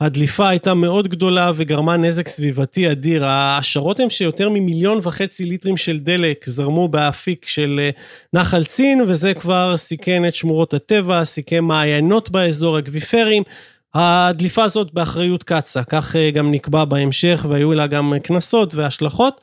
הדליפה 0.00 0.48
הייתה 0.48 0.74
מאוד 0.74 1.08
גדולה 1.08 1.52
וגרמה 1.56 1.96
נזק 1.96 2.28
סביבתי 2.28 2.90
אדיר. 2.90 3.24
ההשערות 3.24 4.00
הן 4.00 4.10
שיותר 4.10 4.50
ממיליון 4.50 5.00
וחצי 5.02 5.44
ליטרים 5.44 5.76
של 5.76 5.98
דלק 5.98 6.44
זרמו 6.48 6.88
באפיק 6.88 7.46
של 7.46 7.80
אה, 7.82 7.90
נחל 8.32 8.64
צין, 8.64 9.00
וזה 9.00 9.34
כבר 9.34 9.76
סיכן 9.76 10.28
את 10.28 10.34
שמורות 10.34 10.74
הטבע, 10.74 11.24
סיכן 11.24 11.64
מעיינות 11.64 12.30
באזור, 12.30 12.78
אקוויפרים. 12.78 13.42
הדליפה 13.94 14.64
הזאת 14.64 14.92
באחריות 14.92 15.42
קצא"א, 15.42 15.82
כך 15.88 16.16
אה, 16.16 16.30
גם 16.30 16.50
נקבע 16.50 16.84
בהמשך, 16.84 17.46
והיו 17.48 17.72
לה 17.72 17.86
גם 17.86 18.12
קנסות 18.22 18.74
והשלכות. 18.74 19.40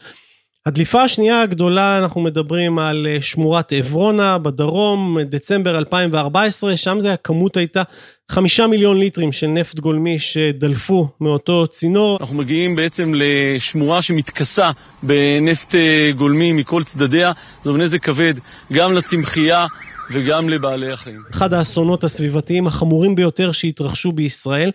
הדליפה 0.65 1.03
השנייה 1.03 1.41
הגדולה, 1.41 1.97
אנחנו 1.97 2.21
מדברים 2.21 2.79
על 2.79 3.07
אה, 3.09 3.17
שמורת 3.21 3.73
עברונה 3.73 4.37
בדרום, 4.37 5.17
דצמבר 5.21 5.77
2014, 5.77 6.77
שם 6.77 6.99
זה 6.99 7.13
הכמות 7.13 7.57
הייתה 7.57 7.83
חמישה 8.31 8.67
מיליון 8.67 8.99
ליטרים 8.99 9.31
של 9.31 9.47
נפט 9.47 9.79
גולמי 9.79 10.19
שדלפו 10.19 11.07
מאותו 11.21 11.67
צינור. 11.67 12.17
אנחנו 12.21 12.35
מגיעים 12.35 12.75
בעצם 12.75 13.13
לשמורה 13.15 14.01
שמתכסה 14.01 14.71
בנפט 15.03 15.75
אה, 15.75 16.11
גולמי 16.15 16.53
מכל 16.53 16.83
צדדיה, 16.83 17.31
זהו 17.63 17.77
נזק 17.77 18.03
כבד 18.03 18.33
גם 18.73 18.93
לצמחייה. 18.93 19.65
וגם 20.11 20.49
לבעלי 20.49 20.91
החיים. 20.91 21.23
אחד 21.31 21.53
האסונות 21.53 22.03
הסביבתיים 22.03 22.67
החמורים 22.67 23.15
ביותר 23.15 23.51
שהתרחשו 23.51 24.11
בישראל. 24.11 24.71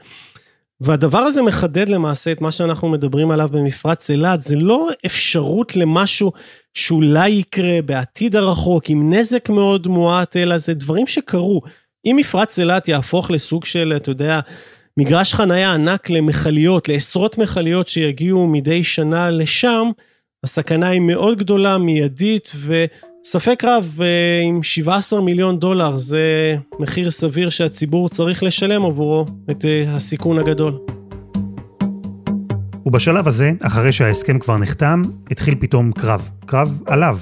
והדבר 0.81 1.19
הזה 1.19 1.43
מחדד 1.43 1.89
למעשה 1.89 2.33
את 2.33 2.41
מה 2.41 2.53
שאנחנו 2.53 2.89
מדברים 2.89 3.31
עליו 3.31 3.49
במפרץ 3.49 4.11
אילת, 4.11 4.43
זה 4.43 4.57
לא 4.57 4.89
אפשרות 5.07 5.77
למשהו 5.77 6.33
שאולי 6.75 7.29
יקרה 7.29 7.83
בעתיד 7.85 8.37
הרחוק 8.37 8.91
עם 8.91 9.13
נזק 9.13 9.49
מאוד 9.49 9.89
מועט, 9.89 10.37
אלא 10.37 10.59
זה 10.59 10.75
דברים 10.75 11.07
שקרו. 11.07 11.63
אם 12.05 12.17
מפרץ 12.19 12.59
אילת 12.59 12.89
יהפוך 12.89 13.31
לסוג 13.31 13.65
של, 13.65 13.93
אתה 13.97 14.11
יודע, 14.11 14.41
מגרש 14.97 15.35
חנייה 15.35 15.75
ענק 15.75 16.11
למכליות, 16.11 16.89
לעשרות 16.89 17.39
מכליות 17.39 17.89
שיגיעו 17.89 18.47
מדי 18.47 18.85
שנה 18.85 19.31
לשם, 19.31 19.91
הסכנה 20.45 20.89
היא 20.89 21.01
מאוד 21.01 21.39
גדולה, 21.39 21.79
מיידית, 21.79 22.53
ו... 22.57 22.85
ספק 23.25 23.65
רב, 23.65 23.99
אה, 24.03 24.41
עם 24.43 24.63
17 24.63 25.21
מיליון 25.21 25.59
דולר, 25.59 25.99
זה 25.99 26.57
מחיר 26.79 27.11
סביר 27.11 27.51
שהציבור 27.51 28.09
צריך 28.09 28.43
לשלם 28.43 28.85
עבורו 28.85 29.27
את 29.51 29.65
אה, 29.65 29.85
הסיכון 29.97 30.39
הגדול. 30.39 30.79
ובשלב 32.87 33.29
הזה, 33.29 33.53
אחרי 33.63 33.93
שההסכם 33.93 34.39
כבר 34.39 34.59
נחתם, 34.59 35.03
התחיל 35.31 35.55
פתאום 35.61 35.93
קרב. 35.93 36.31
קרב 36.47 36.83
עליו. 36.87 37.19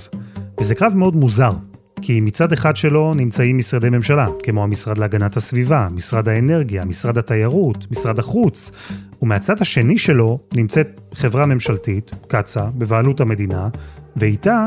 וזה 0.60 0.74
קרב 0.74 0.94
מאוד 0.94 1.16
מוזר, 1.16 1.52
כי 2.02 2.20
מצד 2.20 2.52
אחד 2.52 2.76
שלו 2.76 3.14
נמצאים 3.14 3.58
משרדי 3.58 3.90
ממשלה, 3.90 4.26
כמו 4.42 4.62
המשרד 4.62 4.98
להגנת 4.98 5.36
הסביבה, 5.36 5.88
משרד 5.92 6.28
האנרגיה, 6.28 6.84
משרד 6.84 7.18
התיירות, 7.18 7.86
משרד 7.90 8.18
החוץ, 8.18 8.72
ומהצד 9.22 9.60
השני 9.60 9.98
שלו 9.98 10.38
נמצאת 10.54 11.00
חברה 11.14 11.46
ממשלתית, 11.46 12.10
קצ"א, 12.28 12.66
בבעלות 12.74 13.20
המדינה, 13.20 13.68
ואיתה 14.16 14.66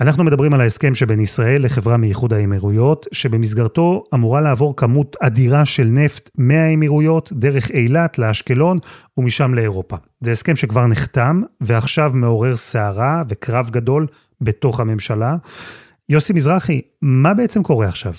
אנחנו 0.00 0.24
מדברים 0.24 0.54
על 0.54 0.60
ההסכם 0.60 0.94
שבין 0.94 1.20
ישראל 1.20 1.64
לחברה 1.64 1.96
מאיחוד 1.96 2.32
האמירויות, 2.32 3.06
שבמסגרתו 3.12 4.04
אמורה 4.14 4.40
לעבור 4.40 4.76
כמות 4.76 5.16
אדירה 5.20 5.64
של 5.64 5.84
נפט 5.84 6.30
מהאמירויות 6.34 7.32
דרך 7.32 7.70
אילת 7.70 8.18
לאשקלון 8.18 8.78
ומשם 9.18 9.54
לאירופה. 9.54 9.96
זה 10.20 10.30
הסכם 10.32 10.56
שכבר 10.56 10.86
נחתם 10.86 11.42
ועכשיו 11.60 12.12
מעורר 12.14 12.56
סערה 12.56 13.22
וקרב 13.28 13.70
גדול 13.70 14.06
בתוך 14.40 14.80
הממשלה. 14.80 15.36
יוסי 16.08 16.32
מזרחי, 16.32 16.80
מה 17.02 17.34
בעצם 17.34 17.62
קורה 17.62 17.88
עכשיו? 17.88 18.12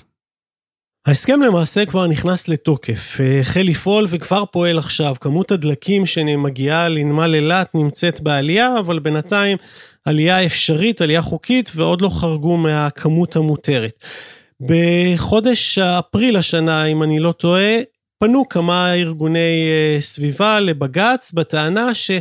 ההסכם 1.06 1.42
למעשה 1.42 1.86
כבר 1.86 2.08
נכנס 2.08 2.48
לתוקף, 2.48 3.18
החל 3.42 3.62
לפעול 3.62 4.08
וכבר 4.10 4.44
פועל 4.46 4.78
עכשיו. 4.80 5.16
כמות 5.22 5.52
הדלקים 5.52 6.06
שמגיעה 6.06 6.90
לנמל 6.90 7.36
אילת 7.36 7.76
נמצאת 7.76 8.22
בעלייה, 8.22 8.80
אבל 8.80 9.00
בינתיים 9.00 9.58
עלייה 10.06 10.46
אפשרית, 10.46 11.02
עלייה 11.02 11.22
חוקית, 11.22 11.72
ועוד 11.76 12.02
לא 12.02 12.10
חרגו 12.10 12.58
מהכמות 12.58 13.36
המותרת. 13.36 14.04
בחודש 14.62 15.78
אפריל 15.78 16.38
השנה, 16.38 16.86
אם 16.86 17.04
אני 17.04 17.20
לא 17.20 17.32
טועה, 17.32 17.78
פנו 18.20 18.50
כמה 18.50 18.94
ארגוני 18.94 19.70
אה, 19.70 20.02
סביבה 20.02 20.60
לבג"ץ 20.60 21.32
בטענה 21.32 21.96
ש... 21.96 22.12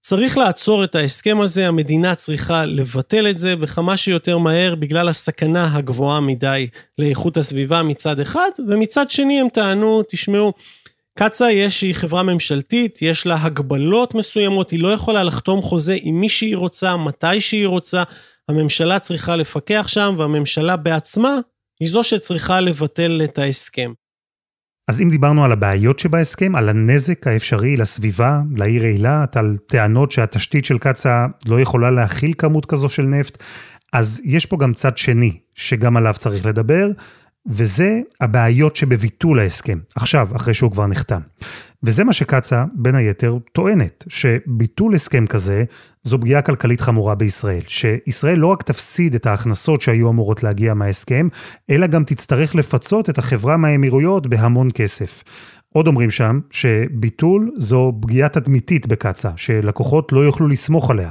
צריך 0.00 0.38
לעצור 0.38 0.84
את 0.84 0.94
ההסכם 0.94 1.40
הזה, 1.40 1.68
המדינה 1.68 2.14
צריכה 2.14 2.64
לבטל 2.64 3.30
את 3.30 3.38
זה 3.38 3.56
בכמה 3.56 3.96
שיותר 3.96 4.38
מהר 4.38 4.74
בגלל 4.74 5.08
הסכנה 5.08 5.76
הגבוהה 5.76 6.20
מדי 6.20 6.68
לאיכות 6.98 7.36
הסביבה 7.36 7.82
מצד 7.82 8.20
אחד, 8.20 8.50
ומצד 8.68 9.10
שני 9.10 9.40
הם 9.40 9.48
טענו, 9.48 10.02
תשמעו, 10.08 10.52
קצא"א 11.18 11.50
יש 11.50 11.80
שהיא 11.80 11.94
חברה 11.94 12.22
ממשלתית, 12.22 13.02
יש 13.02 13.26
לה 13.26 13.36
הגבלות 13.44 14.14
מסוימות, 14.14 14.70
היא 14.70 14.80
לא 14.80 14.88
יכולה 14.88 15.22
לחתום 15.22 15.62
חוזה 15.62 15.96
עם 16.02 16.20
מי 16.20 16.28
שהיא 16.28 16.56
רוצה, 16.56 16.96
מתי 16.96 17.40
שהיא 17.40 17.66
רוצה, 17.66 18.02
הממשלה 18.48 18.98
צריכה 18.98 19.36
לפקח 19.36 19.84
שם, 19.88 20.14
והממשלה 20.18 20.76
בעצמה 20.76 21.38
היא 21.80 21.88
זו 21.88 22.04
שצריכה 22.04 22.60
לבטל 22.60 23.20
את 23.24 23.38
ההסכם. 23.38 23.92
אז 24.88 25.00
אם 25.00 25.10
דיברנו 25.10 25.44
על 25.44 25.52
הבעיות 25.52 25.98
שבהסכם, 25.98 26.56
על 26.56 26.68
הנזק 26.68 27.26
האפשרי 27.26 27.76
לסביבה, 27.76 28.40
לעיר 28.56 28.84
אילת, 28.84 29.36
על 29.36 29.56
טענות 29.66 30.10
שהתשתית 30.10 30.64
של 30.64 30.78
קצא"א 30.78 31.26
לא 31.46 31.60
יכולה 31.60 31.90
להכיל 31.90 32.32
כמות 32.38 32.66
כזו 32.66 32.88
של 32.88 33.02
נפט, 33.02 33.42
אז 33.92 34.20
יש 34.24 34.46
פה 34.46 34.56
גם 34.56 34.74
צד 34.74 34.96
שני, 34.98 35.38
שגם 35.54 35.96
עליו 35.96 36.14
צריך 36.18 36.46
לדבר, 36.46 36.88
וזה 37.46 38.00
הבעיות 38.20 38.76
שבביטול 38.76 39.40
ההסכם, 39.40 39.78
עכשיו, 39.96 40.28
אחרי 40.36 40.54
שהוא 40.54 40.72
כבר 40.72 40.86
נחתם. 40.86 41.20
וזה 41.82 42.04
מה 42.04 42.12
שקצא"א, 42.12 42.64
בין 42.74 42.94
היתר, 42.94 43.36
טוענת, 43.52 44.04
שביטול 44.08 44.94
הסכם 44.94 45.26
כזה 45.26 45.64
זו 46.02 46.20
פגיעה 46.20 46.42
כלכלית 46.42 46.80
חמורה 46.80 47.14
בישראל. 47.14 47.62
שישראל 47.66 48.38
לא 48.38 48.46
רק 48.46 48.62
תפסיד 48.62 49.14
את 49.14 49.26
ההכנסות 49.26 49.80
שהיו 49.80 50.10
אמורות 50.10 50.42
להגיע 50.42 50.74
מההסכם, 50.74 51.28
אלא 51.70 51.86
גם 51.86 52.04
תצטרך 52.04 52.54
לפצות 52.54 53.10
את 53.10 53.18
החברה 53.18 53.56
מהאמירויות 53.56 54.26
בהמון 54.26 54.68
כסף. 54.74 55.24
עוד 55.74 55.86
אומרים 55.86 56.10
שם 56.10 56.40
שביטול 56.50 57.50
זו 57.58 57.92
פגיעה 58.02 58.28
תדמיתית 58.28 58.86
בקצא"א, 58.86 59.32
שלקוחות 59.36 60.12
לא 60.12 60.20
יוכלו 60.20 60.48
לסמוך 60.48 60.90
עליה. 60.90 61.10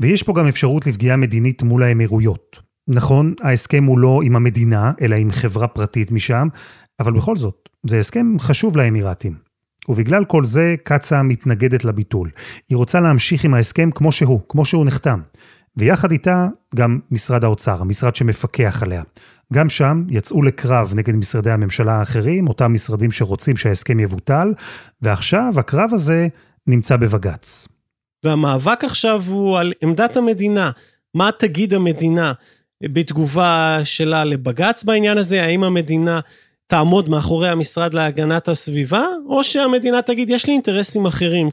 ויש 0.00 0.22
פה 0.22 0.32
גם 0.32 0.46
אפשרות 0.46 0.86
לפגיעה 0.86 1.16
מדינית 1.16 1.62
מול 1.62 1.82
האמירויות. 1.82 2.71
נכון, 2.94 3.34
ההסכם 3.40 3.84
הוא 3.84 3.98
לא 3.98 4.20
עם 4.24 4.36
המדינה, 4.36 4.92
אלא 5.00 5.14
עם 5.14 5.30
חברה 5.30 5.68
פרטית 5.68 6.10
משם, 6.10 6.48
אבל 7.00 7.12
בכל 7.12 7.36
זאת, 7.36 7.68
זה 7.86 7.98
הסכם 7.98 8.36
חשוב 8.38 8.76
לאמירתים. 8.76 9.34
ובגלל 9.88 10.24
כל 10.24 10.44
זה, 10.44 10.74
קצא"א 10.84 11.22
מתנגדת 11.22 11.84
לביטול. 11.84 12.30
היא 12.68 12.76
רוצה 12.76 13.00
להמשיך 13.00 13.44
עם 13.44 13.54
ההסכם 13.54 13.90
כמו 13.94 14.12
שהוא, 14.12 14.40
כמו 14.48 14.64
שהוא 14.64 14.86
נחתם. 14.86 15.20
ויחד 15.76 16.12
איתה 16.12 16.48
גם 16.74 16.98
משרד 17.10 17.44
האוצר, 17.44 17.80
המשרד 17.80 18.14
שמפקח 18.14 18.82
עליה. 18.82 19.02
גם 19.52 19.68
שם 19.68 20.04
יצאו 20.08 20.42
לקרב 20.42 20.92
נגד 20.96 21.16
משרדי 21.16 21.50
הממשלה 21.50 21.92
האחרים, 21.92 22.48
אותם 22.48 22.72
משרדים 22.72 23.10
שרוצים 23.10 23.56
שההסכם 23.56 24.00
יבוטל, 24.00 24.52
ועכשיו 25.02 25.52
הקרב 25.56 25.90
הזה 25.92 26.28
נמצא 26.66 26.96
בבג"ץ. 26.96 27.68
והמאבק 28.24 28.84
עכשיו 28.84 29.22
הוא 29.26 29.58
על 29.58 29.72
עמדת 29.82 30.16
המדינה. 30.16 30.70
מה 31.14 31.30
תגיד 31.38 31.74
המדינה? 31.74 32.32
בתגובה 32.82 33.78
שלה 33.84 34.24
לבג"ץ 34.24 34.84
בעניין 34.84 35.18
הזה, 35.18 35.44
האם 35.44 35.64
המדינה 35.64 36.20
תעמוד 36.66 37.08
מאחורי 37.08 37.48
המשרד 37.48 37.94
להגנת 37.94 38.48
הסביבה, 38.48 39.04
או 39.28 39.44
שהמדינה 39.44 40.02
תגיד, 40.02 40.30
יש 40.30 40.46
לי 40.46 40.52
אינטרסים 40.52 41.06
אחרים. 41.06 41.48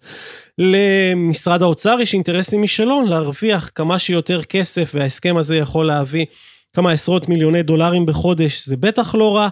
למשרד 0.57 1.63
האוצר 1.63 1.97
יש 2.01 2.13
אינטרסים 2.13 2.61
משלו 2.61 3.05
להרוויח 3.05 3.71
כמה 3.75 3.99
שיותר 3.99 4.43
כסף, 4.43 4.91
וההסכם 4.93 5.37
הזה 5.37 5.57
יכול 5.57 5.85
להביא 5.85 6.25
כמה 6.73 6.91
עשרות 6.91 7.29
מיליוני 7.29 7.63
דולרים 7.63 8.05
בחודש, 8.05 8.65
זה 8.65 8.77
בטח 8.77 9.15
לא 9.15 9.35
רע. 9.35 9.49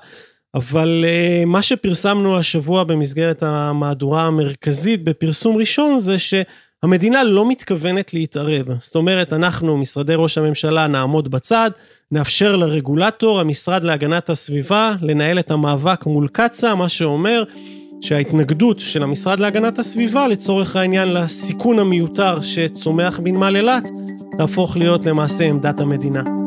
אבל 0.56 1.06
uh, 1.06 1.46
מה 1.46 1.62
שפרסמנו 1.62 2.38
השבוע 2.38 2.84
במסגרת 2.84 3.44
המהדורה 3.44 4.24
המרכזית 4.24 5.04
בפרסום 5.04 5.58
ראשון 5.58 6.00
זה 6.00 6.20
ש... 6.20 6.34
המדינה 6.84 7.24
לא 7.24 7.50
מתכוונת 7.50 8.14
להתערב. 8.14 8.66
זאת 8.80 8.96
אומרת, 8.96 9.34
אנחנו, 9.34 9.78
משרדי 9.78 10.14
ראש 10.16 10.38
הממשלה, 10.38 10.88
נעמוד 10.88 11.32
בצד, 11.32 11.72
נאפשר 12.12 12.56
לרגולטור, 12.56 13.40
המשרד 13.40 13.84
להגנת 13.84 14.30
הסביבה, 14.30 14.94
לנהל 15.02 15.40
את 15.40 15.52
המאבק 15.52 16.06
מול 16.06 16.28
קצא"א, 16.32 16.76
מה 16.76 16.90
שאומר 16.90 17.44
שההתנגדות 18.02 18.80
של 18.80 19.04
המשרד 19.04 19.40
להגנת 19.40 19.80
הסביבה, 19.80 20.28
לצורך 20.28 20.76
העניין 20.76 21.14
לסיכון 21.14 21.80
המיותר 21.80 22.42
שצומח 22.42 23.20
בנמל 23.20 23.56
אילת, 23.56 23.90
תהפוך 24.38 24.78
להיות 24.78 25.06
למעשה 25.06 25.44
עמדת 25.44 25.80
המדינה. 25.80 26.47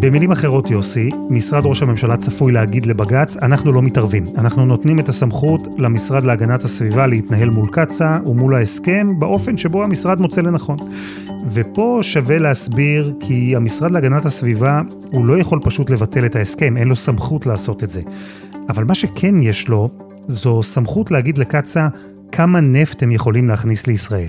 במילים 0.00 0.30
אחרות, 0.30 0.70
יוסי, 0.70 1.10
משרד 1.30 1.66
ראש 1.66 1.82
הממשלה 1.82 2.16
צפוי 2.16 2.52
להגיד 2.52 2.86
לבג"ץ, 2.86 3.36
אנחנו 3.36 3.72
לא 3.72 3.82
מתערבים. 3.82 4.24
אנחנו 4.36 4.66
נותנים 4.66 5.00
את 5.00 5.08
הסמכות 5.08 5.68
למשרד 5.78 6.24
להגנת 6.24 6.62
הסביבה 6.64 7.06
להתנהל 7.06 7.50
מול 7.50 7.68
קצא"א 7.72 8.28
ומול 8.28 8.54
ההסכם 8.54 9.18
באופן 9.18 9.56
שבו 9.56 9.84
המשרד 9.84 10.20
מוצא 10.20 10.40
לנכון. 10.40 10.78
ופה 11.50 11.98
שווה 12.02 12.38
להסביר 12.38 13.14
כי 13.20 13.56
המשרד 13.56 13.90
להגנת 13.90 14.24
הסביבה, 14.24 14.82
הוא 15.10 15.26
לא 15.26 15.38
יכול 15.38 15.60
פשוט 15.64 15.90
לבטל 15.90 16.26
את 16.26 16.36
ההסכם, 16.36 16.76
אין 16.76 16.88
לו 16.88 16.96
סמכות 16.96 17.46
לעשות 17.46 17.84
את 17.84 17.90
זה. 17.90 18.00
אבל 18.68 18.84
מה 18.84 18.94
שכן 18.94 19.42
יש 19.42 19.68
לו, 19.68 19.88
זו 20.26 20.62
סמכות 20.62 21.10
להגיד 21.10 21.38
לקצא"א 21.38 21.88
כמה 22.32 22.60
נפט 22.60 23.02
הם 23.02 23.12
יכולים 23.12 23.48
להכניס 23.48 23.86
לישראל. 23.86 24.28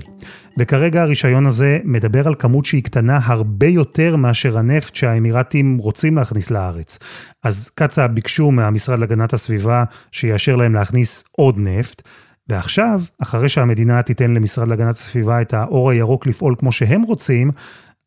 וכרגע 0.58 1.02
הרישיון 1.02 1.46
הזה 1.46 1.78
מדבר 1.84 2.26
על 2.26 2.34
כמות 2.34 2.64
שהיא 2.64 2.82
קטנה 2.82 3.20
הרבה 3.24 3.66
יותר 3.66 4.16
מאשר 4.16 4.58
הנפט 4.58 4.94
שהאמירתים 4.94 5.78
רוצים 5.78 6.16
להכניס 6.16 6.50
לארץ. 6.50 6.98
אז 7.44 7.70
קצא"א 7.74 8.06
ביקשו 8.06 8.50
מהמשרד 8.50 8.98
להגנת 8.98 9.32
הסביבה 9.32 9.84
שיאשר 10.12 10.56
להם 10.56 10.74
להכניס 10.74 11.24
עוד 11.32 11.58
נפט. 11.58 12.02
ועכשיו, 12.48 13.02
אחרי 13.22 13.48
שהמדינה 13.48 14.02
תיתן 14.02 14.30
למשרד 14.30 14.68
להגנת 14.68 14.94
הסביבה 14.94 15.40
את 15.40 15.54
האור 15.54 15.90
הירוק 15.90 16.26
לפעול 16.26 16.54
כמו 16.58 16.72
שהם 16.72 17.02
רוצים, 17.02 17.50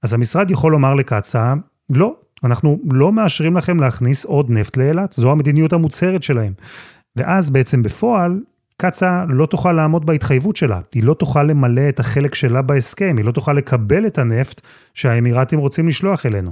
אז 0.03 0.13
המשרד 0.13 0.51
יכול 0.51 0.71
לומר 0.71 0.93
לקצא"א, 0.93 1.53
לא, 1.89 2.15
אנחנו 2.43 2.79
לא 2.91 3.11
מאשרים 3.11 3.57
לכם 3.57 3.79
להכניס 3.79 4.25
עוד 4.25 4.51
נפט 4.51 4.77
לאילת, 4.77 5.11
זו 5.13 5.31
המדיניות 5.31 5.73
המוצהרת 5.73 6.23
שלהם. 6.23 6.53
ואז 7.15 7.49
בעצם 7.49 7.83
בפועל, 7.83 8.39
קצא"א 8.85 9.25
לא 9.29 9.45
תוכל 9.45 9.71
לעמוד 9.71 10.05
בהתחייבות 10.05 10.55
שלה, 10.55 10.79
היא 10.93 11.03
לא 11.03 11.13
תוכל 11.13 11.43
למלא 11.43 11.89
את 11.89 11.99
החלק 11.99 12.35
שלה 12.35 12.61
בהסכם, 12.61 13.15
היא 13.17 13.25
לא 13.25 13.31
תוכל 13.31 13.53
לקבל 13.53 14.07
את 14.07 14.17
הנפט 14.17 14.61
שהאמירתים 14.93 15.59
רוצים 15.59 15.87
לשלוח 15.87 16.25
אלינו. 16.25 16.51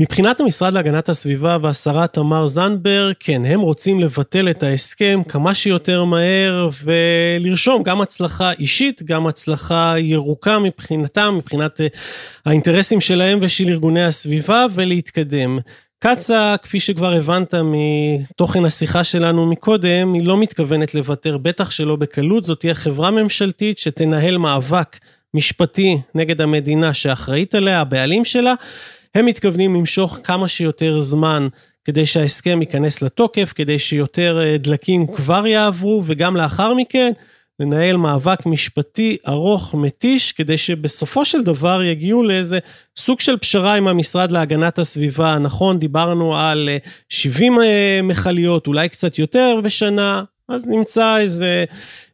מבחינת 0.00 0.40
המשרד 0.40 0.72
להגנת 0.72 1.08
הסביבה 1.08 1.58
והשרה 1.62 2.06
תמר 2.06 2.46
זנדברג, 2.46 3.14
כן, 3.20 3.44
הם 3.44 3.60
רוצים 3.60 4.00
לבטל 4.00 4.50
את 4.50 4.62
ההסכם 4.62 5.20
כמה 5.28 5.54
שיותר 5.54 6.04
מהר 6.04 6.70
ולרשום 6.84 7.82
גם 7.82 8.00
הצלחה 8.00 8.52
אישית, 8.52 9.02
גם 9.02 9.26
הצלחה 9.26 9.94
ירוקה 9.98 10.58
מבחינתם, 10.58 11.34
מבחינת 11.38 11.80
אה, 11.80 11.86
האינטרסים 12.46 13.00
שלהם 13.00 13.38
ושל 13.42 13.68
ארגוני 13.68 14.04
הסביבה 14.04 14.66
ולהתקדם. 14.74 15.58
קצ"א, 16.14 16.56
כפי 16.62 16.80
שכבר 16.80 17.12
הבנת 17.12 17.54
מתוכן 17.54 18.64
השיחה 18.64 19.04
שלנו 19.04 19.46
מקודם, 19.46 20.12
היא 20.12 20.24
לא 20.24 20.40
מתכוונת 20.40 20.94
לוותר, 20.94 21.38
בטח 21.38 21.70
שלא 21.70 21.96
בקלות, 21.96 22.44
זאת 22.44 22.60
תהיה 22.60 22.74
חברה 22.74 23.10
ממשלתית 23.10 23.78
שתנהל 23.78 24.38
מאבק 24.38 24.98
משפטי 25.34 25.98
נגד 26.14 26.40
המדינה 26.40 26.94
שאחראית 26.94 27.54
עליה, 27.54 27.80
הבעלים 27.80 28.24
שלה. 28.24 28.54
הם 29.14 29.26
מתכוונים 29.26 29.74
למשוך 29.74 30.18
כמה 30.24 30.48
שיותר 30.48 31.00
זמן 31.00 31.48
כדי 31.84 32.06
שההסכם 32.06 32.60
ייכנס 32.60 33.02
לתוקף, 33.02 33.52
כדי 33.54 33.78
שיותר 33.78 34.40
אה, 34.42 34.56
דלקים 34.58 35.06
כבר 35.06 35.46
יעברו, 35.46 36.02
וגם 36.06 36.36
לאחר 36.36 36.74
מכן 36.74 37.12
לנהל 37.60 37.96
מאבק 37.96 38.46
משפטי 38.46 39.16
ארוך, 39.28 39.74
מתיש, 39.74 40.32
כדי 40.32 40.58
שבסופו 40.58 41.24
של 41.24 41.44
דבר 41.44 41.82
יגיעו 41.82 42.22
לאיזה 42.22 42.58
סוג 42.96 43.20
של 43.20 43.36
פשרה 43.36 43.74
עם 43.74 43.88
המשרד 43.88 44.32
להגנת 44.32 44.78
הסביבה. 44.78 45.38
נכון, 45.38 45.78
דיברנו 45.78 46.36
על 46.36 46.68
70 47.08 47.60
אה, 47.60 47.64
אה, 47.64 48.00
מכליות, 48.02 48.66
אולי 48.66 48.88
קצת 48.88 49.18
יותר 49.18 49.60
בשנה, 49.64 50.22
אז 50.48 50.66
נמצא 50.66 51.18
איזה 51.18 51.64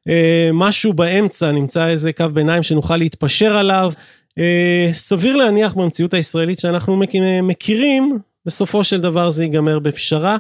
אה, 0.08 0.50
משהו 0.52 0.92
באמצע, 0.92 1.50
נמצא 1.50 1.86
איזה 1.86 2.12
קו 2.12 2.28
ביניים 2.32 2.62
שנוכל 2.62 2.96
להתפשר 2.96 3.56
עליו. 3.56 3.92
אה, 4.38 4.90
סביר 4.92 5.36
להניח 5.36 5.74
במציאות 5.74 6.14
הישראלית 6.14 6.58
שאנחנו 6.58 7.02
מכירים, 7.42 8.18
בסופו 8.46 8.84
של 8.84 9.00
דבר 9.00 9.30
זה 9.30 9.44
ייגמר 9.44 9.78
בפשרה. 9.78 10.36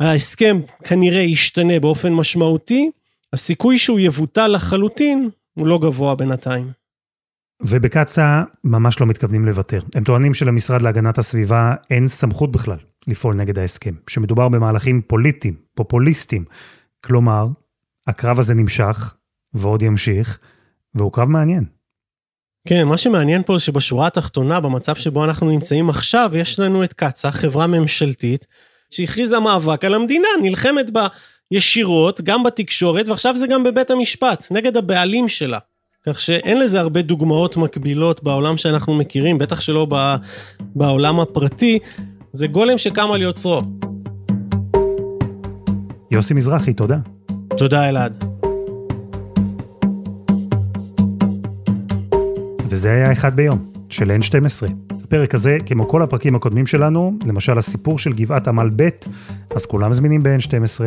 ההסכם 0.00 0.60
כנראה 0.84 1.20
ישתנה 1.20 1.80
באופן 1.80 2.12
משמעותי, 2.12 2.90
הסיכוי 3.32 3.78
שהוא 3.78 4.00
יבוטל 4.00 4.46
לחלוטין 4.46 5.30
הוא 5.54 5.66
לא 5.66 5.78
גבוה 5.78 6.14
בינתיים. 6.14 6.70
ובקצא"א 7.60 8.42
ממש 8.64 9.00
לא 9.00 9.06
מתכוונים 9.06 9.46
לוותר. 9.46 9.80
הם 9.94 10.04
טוענים 10.04 10.34
שלמשרד 10.34 10.82
להגנת 10.82 11.18
הסביבה 11.18 11.74
אין 11.90 12.08
סמכות 12.08 12.52
בכלל 12.52 12.76
לפעול 13.06 13.34
נגד 13.34 13.58
ההסכם, 13.58 13.94
שמדובר 14.08 14.48
במהלכים 14.48 15.02
פוליטיים, 15.02 15.54
פופוליסטיים. 15.74 16.44
כלומר, 17.04 17.46
הקרב 18.06 18.38
הזה 18.38 18.54
נמשך, 18.54 19.14
ועוד 19.54 19.82
ימשיך, 19.82 20.38
והוא 20.94 21.12
קרב 21.12 21.28
מעניין. 21.28 21.64
כן, 22.68 22.84
מה 22.84 22.96
שמעניין 22.96 23.42
פה 23.42 23.58
שבשורה 23.58 24.06
התחתונה, 24.06 24.60
במצב 24.60 24.94
שבו 24.94 25.24
אנחנו 25.24 25.50
נמצאים 25.50 25.90
עכשיו, 25.90 26.30
יש 26.34 26.60
לנו 26.60 26.84
את 26.84 26.92
קצא"א, 26.92 27.30
חברה 27.30 27.66
ממשלתית, 27.66 28.46
שהכריזה 28.90 29.40
מאבק 29.40 29.84
על 29.84 29.94
המדינה, 29.94 30.28
נלחמת 30.42 30.90
בה 30.90 31.06
ישירות, 31.52 32.20
גם 32.20 32.42
בתקשורת, 32.42 33.08
ועכשיו 33.08 33.36
זה 33.36 33.46
גם 33.46 33.64
בבית 33.64 33.90
המשפט, 33.90 34.46
נגד 34.50 34.76
הבעלים 34.76 35.28
שלה. 35.28 35.58
כך 36.06 36.20
שאין 36.20 36.58
לזה 36.60 36.80
הרבה 36.80 37.02
דוגמאות 37.02 37.56
מקבילות 37.56 38.22
בעולם 38.22 38.56
שאנחנו 38.56 38.94
מכירים, 38.94 39.38
בטח 39.38 39.60
שלא 39.60 39.86
בעולם 40.60 41.20
הפרטי, 41.20 41.78
זה 42.32 42.46
גולם 42.46 42.78
שקם 42.78 43.06
על 43.12 43.22
יוצרו. 43.22 43.60
יוסי 46.10 46.34
מזרחי, 46.34 46.72
תודה. 46.72 46.98
תודה 47.56 47.88
אלעד. 47.88 48.24
וזה 52.68 52.90
היה 52.90 53.12
אחד 53.12 53.34
ביום, 53.34 53.72
של 53.90 54.10
N12. 54.10 54.72
הפרק 55.12 55.34
הזה, 55.34 55.58
כמו 55.66 55.88
כל 55.88 56.02
הפרקים 56.02 56.34
הקודמים 56.34 56.66
שלנו, 56.66 57.12
למשל 57.26 57.58
הסיפור 57.58 57.98
של 57.98 58.12
גבעת 58.12 58.48
עמל 58.48 58.70
ב', 58.76 58.88
אז 59.54 59.66
כולם 59.66 59.92
זמינים 59.92 60.22
ב-N12 60.22 60.80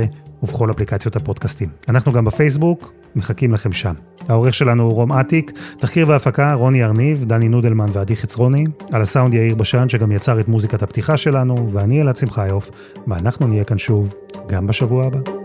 ובכל 0.44 0.72
אפליקציות 0.72 1.16
הפודקאסטים. 1.16 1.70
אנחנו 1.90 2.12
גם 2.12 2.26
בפייסבוק, 2.26 2.94
מחכים 3.16 3.54
לכם 3.54 3.72
שם. 3.72 3.94
העורך 4.30 4.54
שלנו 4.54 4.84
הוא 4.84 4.94
רום 4.94 5.14
אטיק, 5.14 5.52
תחקיר 5.80 6.10
והפקה 6.10 6.54
רוני 6.54 6.84
ארניב, 6.84 7.24
דני 7.24 7.50
נודלמן 7.50 7.90
ועדי 7.94 8.16
חצרוני, 8.16 8.66
על 8.92 9.02
הסאונד 9.02 9.34
יאיר 9.34 9.56
בשן 9.56 9.90
שגם 9.90 10.12
יצר 10.12 10.40
את 10.40 10.48
מוזיקת 10.48 10.84
הפתיחה 10.84 11.18
שלנו, 11.18 11.70
ואני 11.72 12.02
אלעד 12.02 12.16
שמחיוף, 12.16 12.70
ואנחנו 13.08 13.48
נהיה 13.48 13.64
כאן 13.64 13.78
שוב 13.78 14.14
גם 14.48 14.68
בשבוע 14.68 15.06
הבא. 15.06 15.45